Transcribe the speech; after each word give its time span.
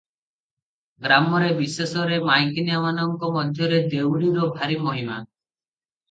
ଗ୍ରାମରେ 1.07 1.49
ବିଶେଷରେ 1.59 2.17
ମାଇକିନିଆମାନଙ୍କ 2.29 3.29
ମଧ୍ୟରେ 3.35 3.83
ଦେଉରୀର 3.91 4.47
ଭାରି 4.57 4.79
ମହିମା। 4.87 5.19